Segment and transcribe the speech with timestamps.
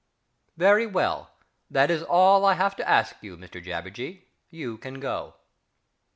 [0.57, 1.29] Very well
[1.69, 4.23] that is all I have to ask you Mr JABBERJEE.
[4.49, 5.35] You can go....